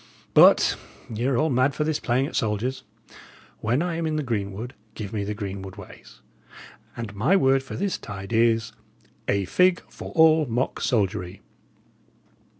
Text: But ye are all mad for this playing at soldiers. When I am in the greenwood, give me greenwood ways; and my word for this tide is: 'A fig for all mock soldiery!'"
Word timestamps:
But 0.33 0.77
ye 1.13 1.25
are 1.27 1.37
all 1.37 1.51
mad 1.51 1.75
for 1.75 1.83
this 1.83 1.99
playing 1.99 2.25
at 2.25 2.35
soldiers. 2.35 2.81
When 3.59 3.83
I 3.83 3.97
am 3.97 4.07
in 4.07 4.15
the 4.15 4.23
greenwood, 4.23 4.73
give 4.95 5.13
me 5.13 5.31
greenwood 5.35 5.75
ways; 5.75 6.21
and 6.97 7.13
my 7.15 7.35
word 7.35 7.61
for 7.61 7.75
this 7.75 7.99
tide 7.99 8.33
is: 8.33 8.71
'A 9.27 9.45
fig 9.45 9.79
for 9.91 10.11
all 10.13 10.47
mock 10.47 10.81
soldiery!'" 10.81 11.41